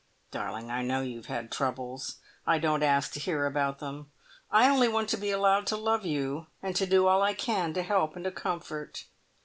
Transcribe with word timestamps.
Darling! 0.31 0.71
I 0.71 0.81
know 0.81 1.01
you 1.01 1.17
have 1.17 1.27
had 1.27 1.51
troubles. 1.51 2.15
I 2.47 2.57
don't 2.57 2.81
ask 2.81 3.11
to 3.11 3.19
hear 3.19 3.45
about 3.45 3.77
them. 3.77 4.11
I 4.49 4.67
only 4.67 4.87
want 4.87 5.09
to 5.09 5.15
be 5.17 5.29
allowed 5.29 5.67
to 5.67 5.77
love 5.77 6.07
you, 6.07 6.47
and 6.59 6.75
to 6.77 6.87
do 6.87 7.05
all 7.05 7.21
I 7.21 7.35
can 7.35 7.71
to 7.75 7.83
help 7.83 8.15
and 8.15 8.25
to 8.25 8.31
comfort. 8.31 9.05